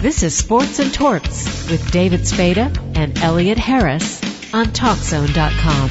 [0.00, 4.18] This is Sports and Torts with David Spada and Elliot Harris
[4.54, 5.90] on TalkZone.com.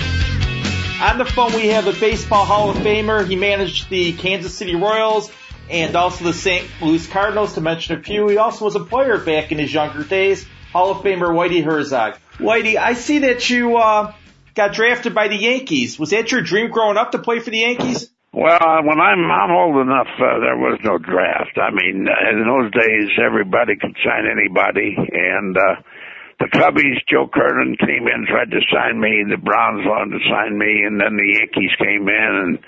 [1.12, 3.28] On the phone, we have a Baseball Hall of Famer.
[3.28, 5.32] He managed the Kansas City Royals
[5.70, 6.68] and also the St.
[6.82, 8.28] Louis Cardinals, to mention a few.
[8.30, 10.44] He also was a player back in his younger days.
[10.74, 12.18] Hall of Famer Whitey Herzog.
[12.40, 14.16] Whitey, I see that you uh,
[14.56, 16.00] got drafted by the Yankees.
[16.00, 18.10] Was that your dream growing up to play for the Yankees?
[18.32, 21.58] Well, when I'm I'm old enough, uh, there was no draft.
[21.58, 25.82] I mean, uh, in those days, everybody could sign anybody, and uh,
[26.38, 29.26] the Cubbies, Joe Kernan came in, tried to sign me.
[29.26, 32.60] The Browns wanted to sign me, and then the Yankees came in and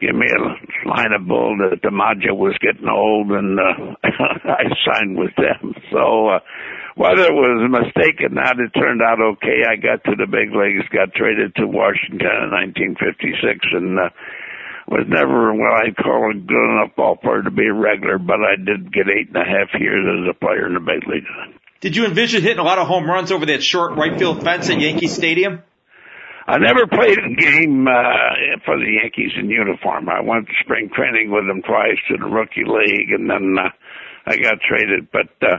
[0.00, 4.00] gave me a line of bull that DiMaggio was getting old, and uh,
[4.56, 5.74] I signed with them.
[5.92, 6.28] So.
[6.28, 6.40] Uh,
[6.94, 9.66] whether it was a mistake or not, it turned out okay.
[9.66, 14.14] I got to the big leagues, got traded to Washington in 1956, and uh,
[14.88, 18.40] was never what I'd call a good enough ball player to be a regular, but
[18.40, 21.26] I did get eight and a half years as a player in the big leagues.
[21.80, 24.70] Did you envision hitting a lot of home runs over that short right field fence
[24.70, 25.62] at Yankee Stadium?
[26.46, 30.08] I never played a game uh, for the Yankees in uniform.
[30.10, 33.70] I went to spring training with them twice to the rookie league, and then uh,
[34.26, 35.08] I got traded.
[35.10, 35.56] But uh,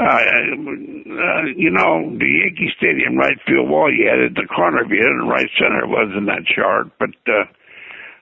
[0.00, 4.84] uh, uh, you know, the Yankee Stadium right field wall you had at the corner,
[4.84, 6.92] if you hit it right center, it wasn't that sharp.
[6.98, 7.44] But uh,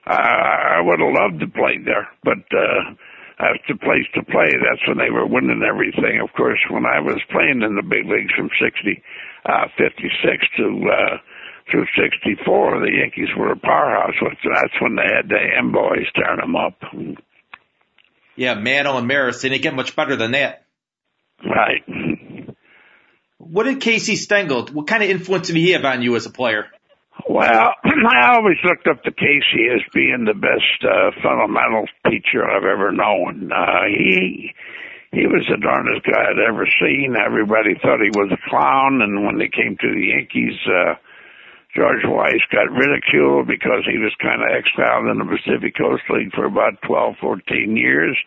[0.07, 2.95] I, I would have loved to play there, but uh,
[3.39, 4.49] that's the place to play.
[4.55, 6.21] That's when they were winning everything.
[6.21, 9.03] Of course, when I was playing in the big leagues from 60,
[9.45, 11.17] uh, 56 to, uh,
[11.69, 14.15] through 64, the Yankees were a powerhouse.
[14.21, 16.79] That's when they had the M boys tearing them up.
[18.35, 20.65] Yeah, Mantle and Maris, didn't get much better than that.
[21.43, 21.83] Right.
[23.37, 26.31] What did Casey Stengel, what kind of influence did he have on you as a
[26.31, 26.67] player?
[27.29, 32.63] Well, I always looked up to Casey as being the best uh, fundamental teacher I've
[32.65, 33.51] ever known.
[33.51, 34.53] Uh, he
[35.11, 37.15] he was the darndest guy I'd ever seen.
[37.15, 40.95] Everybody thought he was a clown, and when they came to the Yankees, uh,
[41.75, 46.33] George Weiss got ridiculed because he was kind of exiled in the Pacific Coast League
[46.33, 48.17] for about twelve, fourteen years.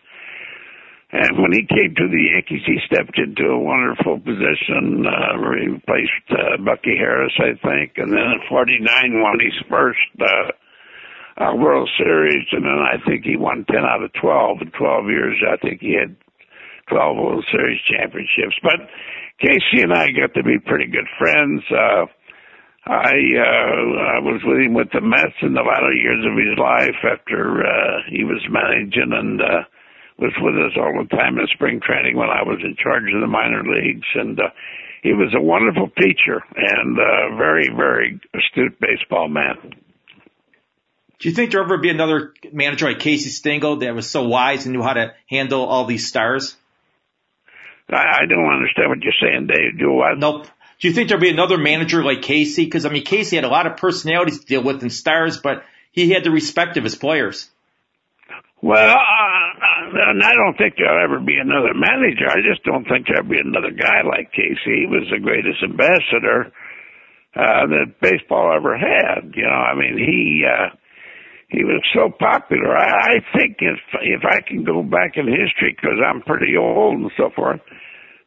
[1.11, 6.27] And when he came to the Yankees, he stepped into a wonderful position, uh, replaced,
[6.31, 7.97] uh, Bucky Harris, I think.
[7.97, 10.51] And then in 49 won his first, uh,
[11.43, 12.47] uh, World Series.
[12.53, 15.35] And then I think he won 10 out of 12 in 12 years.
[15.43, 16.15] I think he had
[16.87, 18.55] 12 World Series championships.
[18.63, 18.87] But
[19.39, 21.63] Casey and I got to be pretty good friends.
[21.69, 22.05] Uh,
[22.85, 26.57] I uh I was with him with the Mets in the latter years of his
[26.57, 29.61] life after uh he was managing and uh
[30.17, 33.21] was with us all the time in spring training when I was in charge of
[33.21, 34.49] the minor leagues, and uh,
[35.01, 39.73] he was a wonderful teacher and a very, very astute baseball man.
[41.19, 44.65] Do you think there'll ever be another manager like Casey Stengel that was so wise
[44.65, 46.55] and knew how to handle all these stars?
[47.89, 49.77] I, I don't understand what you're saying, Dave.
[49.77, 50.15] Do I?
[50.15, 50.47] Nope.
[50.79, 52.65] Do you think there'll be another manager like Casey?
[52.65, 55.63] Because I mean, Casey had a lot of personalities to deal with and stars, but
[55.91, 57.49] he had the respect of his players.
[58.61, 59.20] Well, uh,
[59.93, 62.27] and I don't think there'll ever be another manager.
[62.29, 64.85] I just don't think there'll be another guy like Casey.
[64.85, 66.51] He was the greatest ambassador
[67.35, 69.35] uh, that baseball ever had.
[69.35, 70.75] You know, I mean, he uh,
[71.51, 72.75] he was so popular.
[72.75, 76.99] I, I think if if I can go back in history, because I'm pretty old
[76.99, 77.59] and so forth,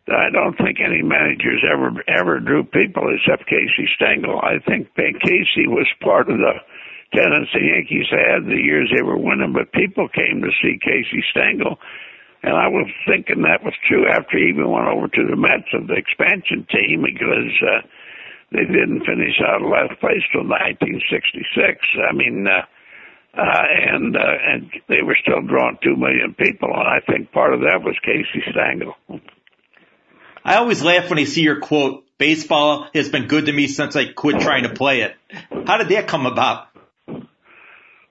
[0.08, 4.40] I don't think any managers ever ever drew people except Casey Stengel.
[4.40, 6.60] I think Casey was part of the
[7.14, 11.22] tenants the Yankees had the years they were winning, but people came to see Casey
[11.30, 11.78] Stengel.
[12.42, 15.72] And I was thinking that was true after he even went over to the Mets
[15.72, 17.80] of the expansion team because uh,
[18.52, 21.80] they didn't finish out of last place till 1966.
[22.04, 22.68] I mean, uh,
[23.36, 27.54] uh, and uh, and they were still drawing two million people, and I think part
[27.54, 28.94] of that was Casey Stengel.
[30.44, 33.96] I always laugh when I see your quote, baseball has been good to me since
[33.96, 35.16] I quit trying to play it.
[35.66, 36.68] How did that come about?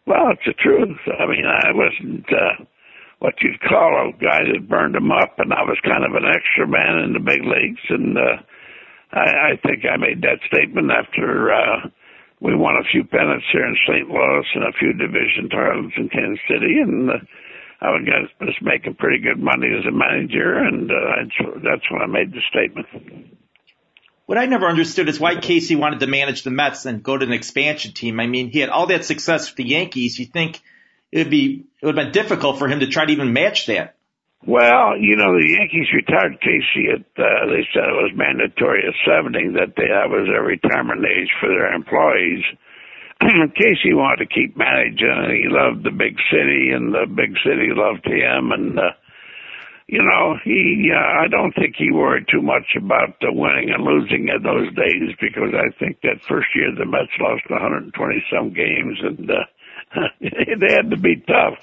[0.06, 1.00] Well, it's the truth.
[1.08, 2.66] I mean, I wasn't uh,
[3.20, 6.28] what you'd call a guy that burned them up, and I was kind of an
[6.28, 7.82] extra man in the big leagues.
[7.90, 8.44] And uh,
[9.14, 11.88] I, I think I made that statement after uh,
[12.42, 14.10] we won a few pennants here in St.
[14.10, 17.24] Louis and a few division titles in Kansas City, and uh,
[17.80, 21.24] I was making pretty good money as a manager, and uh,
[21.64, 22.88] that's when I made the statement.
[24.26, 27.26] What I never understood is why Casey wanted to manage the Mets and go to
[27.26, 28.20] an expansion team.
[28.20, 30.18] I mean, he had all that success with the Yankees.
[30.18, 30.62] You think
[31.12, 33.66] it would be it would have been difficult for him to try to even match
[33.68, 33.96] that?
[34.46, 38.96] Well, you know, the Yankees retired Casey at uh, they said it was mandatory at
[39.08, 42.44] seventy that they, that was their retirement age for their employees.
[43.56, 47.72] Casey wanted to keep managing, and he loved the big city, and the big city
[47.72, 48.92] loved him, and uh,
[49.88, 53.84] you know, he, uh, I don't think he worried too much about uh, winning and
[53.84, 58.54] losing in those days because I think that first year the Mets lost 120 some
[58.54, 59.44] games and, uh,
[60.22, 61.60] they had to be tough.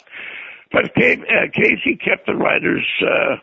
[0.72, 3.36] But uh, Casey kept the writers, uh,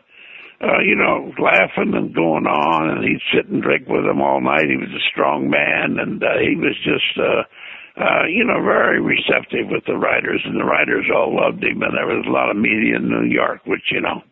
[0.64, 4.40] uh, you know, laughing and going on, and he'd sit and drink with them all
[4.40, 4.64] night.
[4.70, 7.44] He was a strong man, and uh, he was just, uh,
[8.00, 11.92] uh, you know, very receptive with the writers, and the writers all loved him, and
[11.94, 14.22] there was a lot of media in New York, which, you know.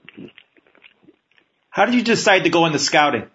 [1.70, 3.28] How did you decide to go into scouting?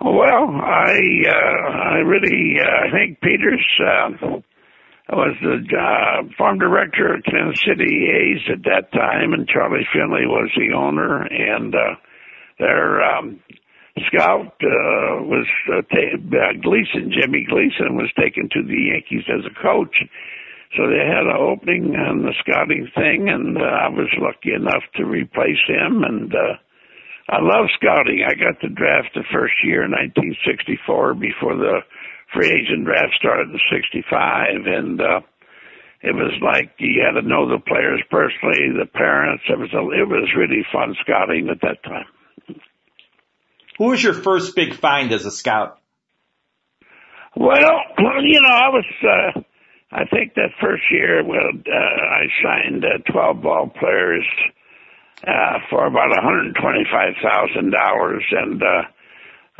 [0.00, 0.96] Well, I,
[1.28, 4.40] uh, I really, uh, I think Peters, uh,
[5.12, 10.26] was the uh, farm director at Kansas City A's at that time, and Charlie Finley
[10.26, 11.22] was the owner.
[11.22, 11.96] And uh,
[12.58, 13.40] their um,
[14.06, 19.44] scout uh, was uh, ta- uh, Gleason, Jimmy Gleason, was taken to the Yankees as
[19.44, 19.96] a coach.
[20.76, 24.86] So they had an opening on the scouting thing, and uh, I was lucky enough
[24.96, 26.04] to replace him.
[26.06, 26.54] And uh,
[27.28, 28.22] I love scouting.
[28.22, 31.82] I got the draft the first year in 1964 before the
[32.32, 35.20] free agent draft started in 65 and, uh,
[36.02, 39.44] it was like you had to know the players personally, the parents.
[39.48, 42.06] It was a, it was really fun scouting at that time.
[43.76, 45.78] Who was your first big find as a scout?
[47.36, 47.60] Well,
[48.22, 49.40] you know, I was, uh,
[49.92, 54.26] I think that first year, well, uh, I signed uh, 12 ball players,
[55.26, 58.82] uh, for about $125,000 and, uh,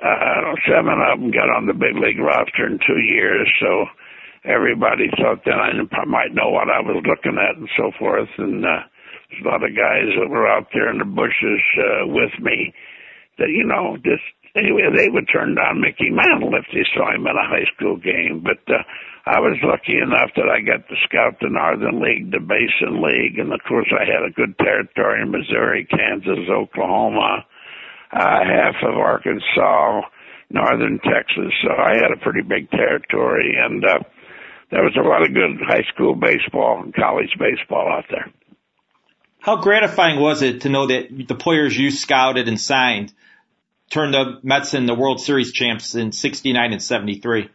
[0.01, 3.87] uh, seven of them got on the big league roster in two years, so
[4.45, 5.73] everybody thought that I
[6.07, 8.31] might know what I was looking at and so forth.
[8.39, 8.81] And uh,
[9.29, 12.73] there's a lot of guys that were out there in the bushes uh, with me
[13.39, 14.25] that, you know, just
[14.57, 17.97] anyway, they would turn down Mickey Mantle if they saw him in a high school
[17.97, 18.43] game.
[18.43, 18.83] But uh,
[19.27, 23.39] I was lucky enough that I got to scout the Northern League, the Basin League,
[23.39, 27.47] and of course I had a good territory in Missouri, Kansas, Oklahoma
[28.13, 30.03] uh, half of Arkansas,
[30.51, 31.53] northern Texas.
[31.63, 34.01] So I had a pretty big territory, and uh,
[34.71, 38.33] there was a lot of good high school baseball and college baseball out there.
[39.41, 43.13] How gratifying was it to know that the players you scouted and signed
[43.91, 47.49] turned the Mets in the World Series champs in '69 and '73?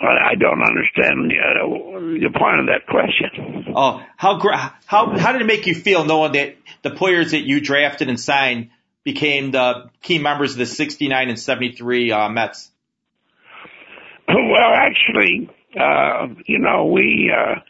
[0.00, 3.72] I don't understand the, the point of that question.
[3.76, 4.40] Oh, how
[4.86, 8.18] how how did it make you feel knowing that the players that you drafted and
[8.18, 8.70] signed
[9.04, 12.70] became the key members of the 69 and 73 uh, Mets?
[14.26, 17.60] Well, actually, uh, you know, we, uh,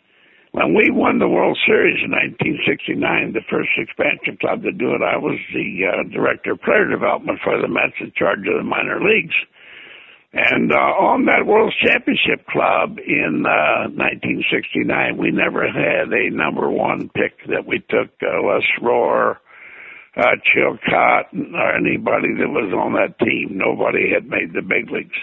[0.54, 5.02] when we won the World Series in 1969, the first expansion club to do it,
[5.02, 8.62] I was the uh, director of player development for the Mets in charge of the
[8.62, 9.34] minor leagues.
[10.32, 16.70] And uh, on that World Championship Club in uh, 1969, we never had a number
[16.70, 19.42] one pick that we took uh, Les Rohr,
[20.14, 23.58] uh, Chilcott or anybody that was on that team.
[23.58, 25.18] Nobody had made the big leagues.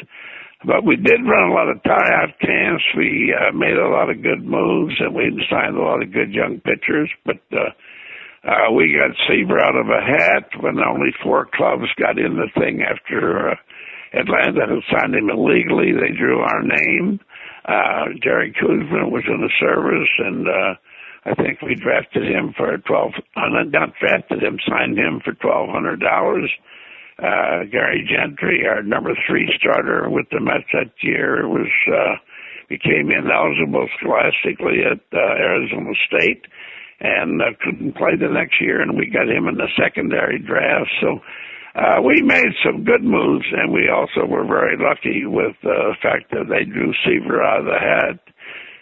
[0.65, 2.83] But we did run a lot of tryout camps.
[2.95, 6.31] We uh, made a lot of good moves, and we signed a lot of good
[6.31, 7.09] young pitchers.
[7.25, 7.73] But uh,
[8.45, 12.49] uh, we got Seaver out of a hat when only four clubs got in the
[12.59, 13.55] thing after uh,
[14.13, 15.93] Atlanta had signed him illegally.
[15.93, 17.19] They drew our name.
[17.65, 20.73] Uh, Jerry Koosman was in the service, and uh,
[21.25, 23.13] I think we drafted him for twelve.
[23.35, 26.50] Uh, not drafted him, signed him for twelve hundred dollars.
[27.71, 32.15] Gary Gentry, our number three starter with the Mets that year, was uh,
[32.69, 36.45] became ineligible scholastically at uh, Arizona State
[36.99, 40.89] and uh, couldn't play the next year, and we got him in the secondary draft.
[41.01, 41.19] So
[41.75, 45.95] uh, we made some good moves, and we also were very lucky with uh, the
[46.01, 48.19] fact that they drew Seaver out of the hat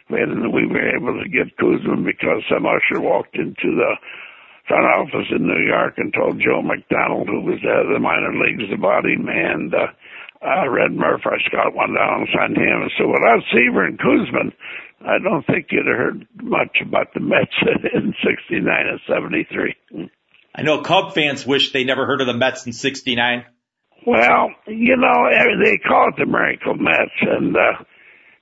[0.10, 3.93] and we were able to get Koosman because some usher walked into the
[4.70, 8.00] front office in New York and told Joe McDonald, who was the head of the
[8.00, 9.90] minor leagues, about him, and uh,
[10.46, 12.86] uh, Red Murphy, I got one down and signed him.
[12.86, 14.54] And so without Seaver and Koosman,
[15.02, 17.56] I don't think you'd have heard much about the Mets
[17.94, 19.76] in 69 and 73.
[20.56, 23.46] I know Cub fans wish they never heard of the Mets in 69.
[24.06, 25.30] Well, you know,
[25.64, 27.84] they call it the Miracle Mets, and uh,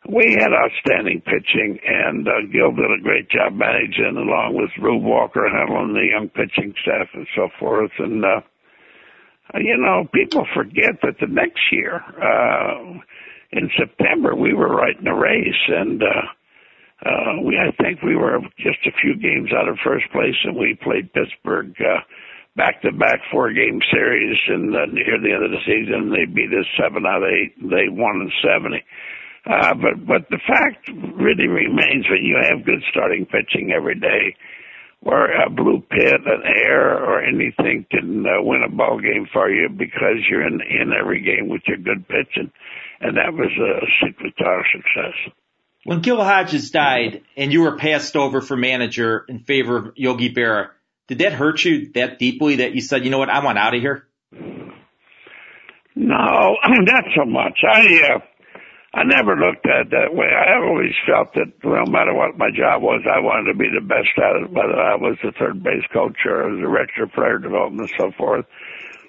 [0.08, 5.04] we had outstanding pitching, and uh, Gil did a great job managing, along with Rube
[5.04, 7.92] Walker handling the young pitching staff and so forth.
[8.00, 8.42] And uh,
[9.56, 13.00] you know, people forget that the next year, uh,
[13.52, 18.16] in September, we were right in the race, and uh, uh, we I think we
[18.16, 21.76] were just a few games out of first place, and we played Pittsburgh.
[21.80, 22.00] Uh,
[22.56, 26.26] back to back four game series and uh, near the end of the season they
[26.26, 28.82] beat us seven out of eight they won in seventy
[29.50, 34.36] uh, but but the fact really remains that you have good starting pitching every day.
[35.02, 39.50] or a blue pit, an air, or anything can uh, win a ball game for
[39.50, 42.52] you because you're in in every game with your good pitching,
[43.00, 45.34] and that was a secret to our success.
[45.84, 50.34] When Gil Hodges died and you were passed over for manager in favor of Yogi
[50.34, 50.72] Berra,
[51.08, 53.74] did that hurt you that deeply that you said, you know what, I want out
[53.76, 54.06] of here?
[55.96, 57.60] No, not so much.
[57.64, 58.20] I uh,
[58.98, 60.26] I never looked at it that way.
[60.26, 63.86] I always felt that no matter what my job was, I wanted to be the
[63.86, 67.38] best at it, whether I was the third base coach or the director of player
[67.38, 68.46] development and so forth.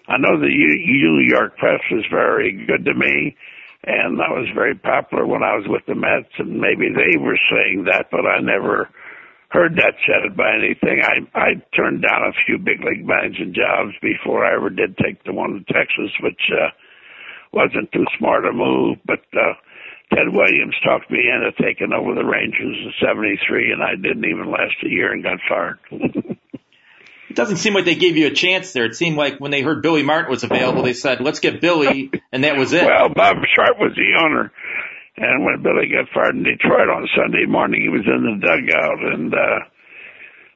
[0.06, 3.34] I know the New York press was very good to me,
[3.84, 7.40] and I was very popular when I was with the Mets, and maybe they were
[7.48, 8.90] saying that, but I never
[9.48, 11.00] heard that said by anything.
[11.00, 15.24] I I turned down a few big league managing jobs before I ever did take
[15.24, 16.68] the one in Texas, which uh,
[17.52, 19.56] wasn't too smart a move, but uh,
[20.14, 24.50] Ted Williams talked me into taking over the Rangers in '73, and I didn't even
[24.50, 25.78] last a year and got fired.
[25.90, 28.86] it doesn't seem like they gave you a chance there.
[28.86, 32.10] It seemed like when they heard Billy Martin was available, they said, "Let's get Billy,"
[32.32, 32.86] and that was it.
[32.86, 34.50] Well, Bob Short was the owner,
[35.18, 39.12] and when Billy got fired in Detroit on Sunday morning, he was in the dugout,
[39.12, 39.58] and uh,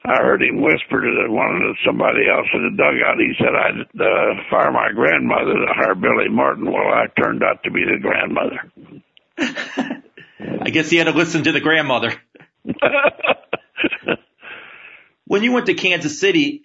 [0.04, 3.20] I heard him whisper to one of somebody else in the dugout.
[3.20, 7.62] He said, "I'd uh, fire my grandmother to hire Billy Martin." Well, I turned out
[7.64, 8.64] to be the grandmother.
[9.38, 12.14] I guess he had to listen to the grandmother.
[15.26, 16.62] when you went to Kansas City,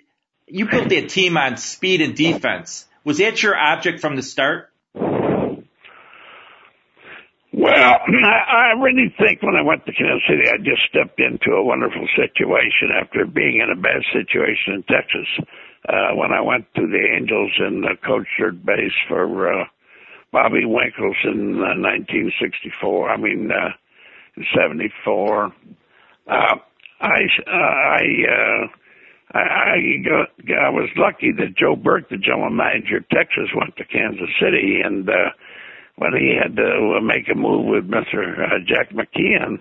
[0.47, 2.85] you built that team on speed and defense.
[3.03, 4.71] Was that your object from the start?
[7.53, 11.55] Well, I, I really think when I went to Kansas City, I just stepped into
[11.55, 15.27] a wonderful situation after being in a bad situation in Texas.
[15.87, 19.65] Uh, when I went to the Angels and uh, coached third base for uh,
[20.31, 23.09] Bobby Winkles in uh, 1964.
[23.09, 23.69] I mean, uh,
[24.55, 25.45] 74.
[25.45, 26.55] Uh,
[26.99, 27.07] I,
[27.45, 28.67] uh, I, uh,
[29.33, 33.75] I, I, got, I was lucky that Joe Burke, the general manager of Texas, went
[33.77, 35.31] to Kansas City, and uh,
[35.97, 38.39] when he had to make a move with Mr.
[38.39, 39.59] Uh, Jack McKeon,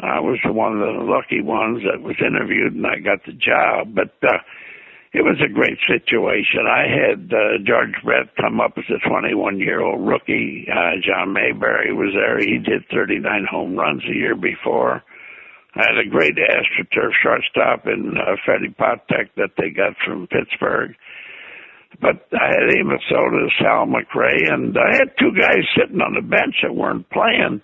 [0.00, 3.94] I was one of the lucky ones that was interviewed, and I got the job.
[3.94, 4.38] But uh,
[5.12, 6.64] it was a great situation.
[6.64, 10.66] I had uh, George Brett come up as a 21 year old rookie.
[10.72, 12.38] Uh, John Mayberry was there.
[12.38, 15.02] He did 39 home runs a year before.
[15.74, 20.94] I had a great AstroTurf shortstop in uh, Freddie Patek that they got from Pittsburgh.
[22.00, 26.22] But I had Amos Otis, Hal McRae, and I had two guys sitting on the
[26.22, 27.60] bench that weren't playing.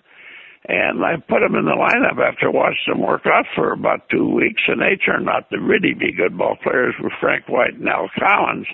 [0.69, 4.29] And I put them in the lineup after watching them work out for about two
[4.29, 7.89] weeks, and they turned out to really be good ball players with Frank White and
[7.89, 8.69] Al Cowens.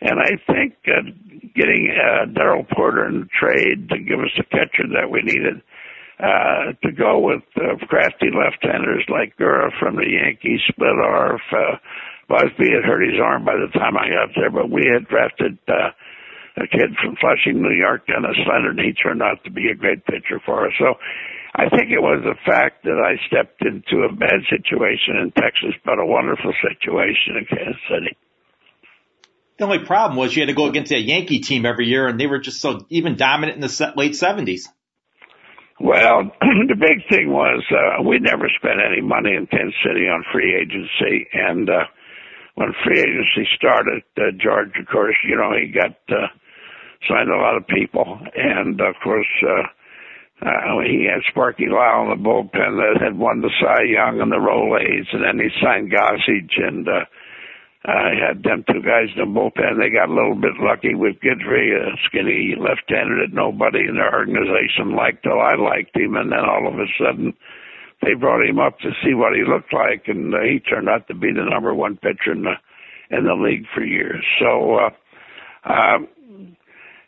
[0.00, 1.14] And I think uh,
[1.54, 5.62] getting uh, Darrell Porter in the trade to give us the catcher that we needed,
[6.18, 11.78] uh, to go with uh, crafty left-handers like Gura from the Yankees, Splittorff, uh,
[12.28, 15.58] Busby had hurt his arm by the time I got there, but we had drafted
[15.68, 15.94] uh,
[16.56, 18.78] a kid from Flushing, New York, Dennis Leonard.
[18.78, 20.72] He turned out to be a great pitcher for us.
[20.78, 20.94] So
[21.54, 25.76] I think it was the fact that I stepped into a bad situation in Texas,
[25.84, 28.16] but a wonderful situation in Kansas City.
[29.58, 32.18] The only problem was you had to go against a Yankee team every year, and
[32.18, 34.68] they were just so even dominant in the late seventies.
[35.78, 40.24] Well, the big thing was uh, we never spent any money in Kansas City on
[40.32, 41.84] free agency, and uh,
[42.54, 46.28] when free agency started, uh, George, of course, you know, he got uh,
[47.08, 49.66] signed a lot of people, and of course, uh,
[50.42, 54.32] uh, he had Sparky Lyle in the bullpen that had won the Cy Young and
[54.32, 57.04] the Rolaids, and then he signed Gossage, and uh,
[57.84, 59.78] I had them two guys in the bullpen.
[59.78, 64.14] They got a little bit lucky with Guidry, a skinny left-hander that nobody in their
[64.14, 67.34] organization liked till I liked him, and then all of a sudden
[68.02, 71.06] they brought him up to see what he looked like, and uh, he turned out
[71.06, 72.54] to be the number one pitcher in the
[73.10, 74.24] in the league for years.
[74.40, 76.08] So, uh, um,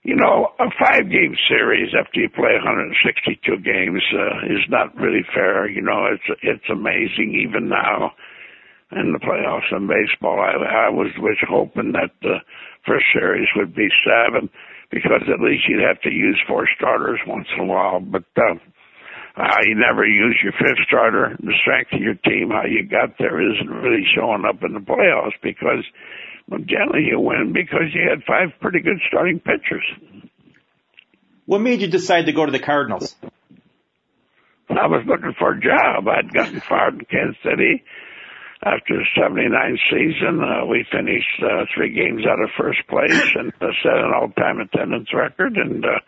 [0.04, 5.24] you know, a five game series after you play 162 games uh, is not really
[5.34, 5.68] fair.
[5.68, 8.12] You know, it's it's amazing even now
[8.92, 10.38] in the playoffs in baseball.
[10.38, 12.36] I, I was was hoping that the
[12.86, 14.50] first series would be seven
[14.90, 18.00] because at least you'd have to use four starters once in a while.
[18.00, 18.60] But uh,
[19.40, 21.34] uh, you never use your fifth starter.
[21.40, 24.84] The strength of your team, how you got there, isn't really showing up in the
[24.84, 25.82] playoffs because
[26.48, 29.84] well, generally you win because you had five pretty good starting pitchers.
[31.46, 33.14] What made you decide to go to the Cardinals?
[34.70, 36.08] I was looking for a job.
[36.08, 37.84] I'd gotten fired in Kansas City
[38.64, 40.40] after the 79 season.
[40.42, 44.60] Uh, we finished uh, three games out of first place and uh, set an all-time
[44.60, 45.56] attendance record.
[45.56, 46.00] And uh,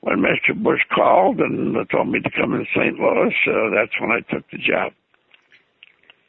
[0.00, 0.60] when Mr.
[0.60, 2.98] Busch called and told me to come in St.
[2.98, 4.92] Louis, uh, that's when I took the job.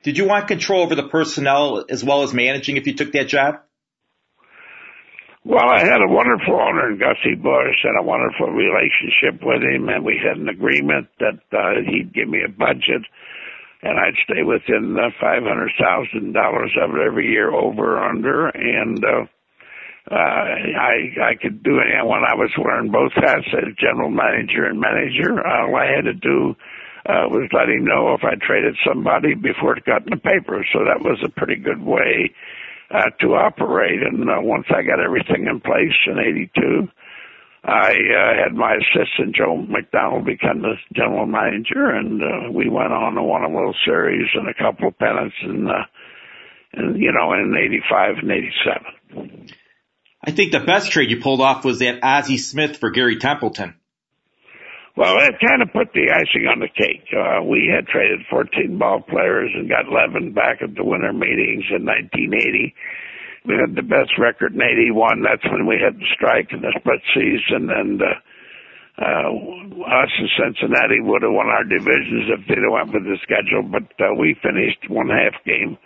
[0.05, 3.27] Did you want control over the personnel as well as managing if you took that
[3.27, 3.55] job?
[5.43, 9.89] Well, I had a wonderful owner in Gussie Busch and a wonderful relationship with him,
[9.89, 13.01] and we had an agreement that uh, he'd give me a budget,
[13.81, 18.05] and I'd stay within uh, five hundred thousand dollars of it every year, over or
[18.05, 19.25] under, and uh,
[20.11, 21.89] uh, I I could do it.
[21.97, 26.05] And when I was wearing both hats as general manager and manager, all I had
[26.05, 26.55] to do
[27.05, 30.65] uh, was let him know if I traded somebody before it got in the paper.
[30.73, 32.33] So that was a pretty good way
[32.89, 34.01] uh, to operate.
[34.01, 36.87] And uh, once I got everything in place in '82,
[37.63, 42.93] I uh, had my assistant Joe McDonald become the general manager, and uh, we went
[42.93, 45.85] on to won a World Series and a couple of pennants, and uh,
[46.73, 49.49] and you know in '85 and '87.
[50.23, 53.75] I think the best trade you pulled off was that Ozzie Smith for Gary Templeton.
[54.95, 57.03] Well, that kind of put the icing on the cake.
[57.11, 61.67] Uh, we had traded 14 ball players and got 11 back at the winter meetings
[61.67, 62.73] in 1980.
[63.43, 65.19] We had the best record in 81.
[65.21, 68.15] That's when we had the strike and the split season and, uh,
[68.95, 69.27] uh,
[69.83, 73.67] us and Cincinnati would have won our divisions if they'd have went with the schedule,
[73.67, 75.77] but, uh, we finished one half game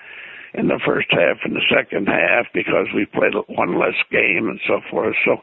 [0.54, 4.62] in the first half and the second half because we played one less game and
[4.70, 5.16] so forth.
[5.26, 5.42] So,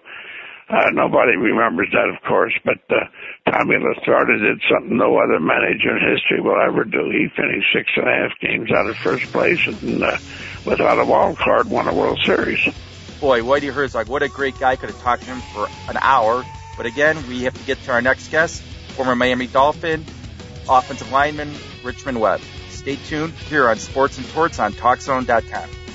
[0.69, 3.07] uh, nobody remembers that, of course, but uh,
[3.51, 7.09] Tommy Lasorda did something no other manager in history will ever do.
[7.11, 10.19] He finished six and a half games out of first place and uh,
[10.65, 12.61] without a wild card won a World Series.
[13.21, 14.75] Boy, Whitey Herzog, what a great guy.
[14.75, 16.45] Could have talked to him for an hour.
[16.77, 20.05] But again, we have to get to our next guest, former Miami Dolphin,
[20.69, 21.55] offensive lineman
[21.85, 22.41] Richmond Webb.
[22.71, 25.86] Stay tuned here on Sports and Torts on TalkZone.com.